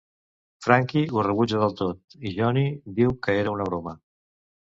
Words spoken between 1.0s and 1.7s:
ho rebutja